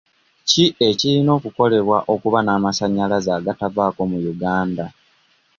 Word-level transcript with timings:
Ki 0.49 0.65
ekirina 0.87 1.31
okukolebwa 1.37 1.97
okuba 2.13 2.39
n'amasannyalaze 2.41 3.29
agatavaavaako 3.37 4.01
mu 4.11 4.17
Uganda? 4.33 4.85